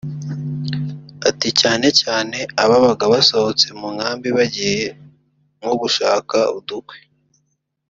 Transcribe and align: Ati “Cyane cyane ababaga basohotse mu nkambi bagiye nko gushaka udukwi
Ati 1.29 1.49
“Cyane 1.59 1.87
cyane 2.01 2.37
ababaga 2.63 3.05
basohotse 3.13 3.67
mu 3.79 3.87
nkambi 3.95 4.27
bagiye 4.37 4.85
nko 5.59 5.73
gushaka 5.81 6.37
udukwi 6.57 6.99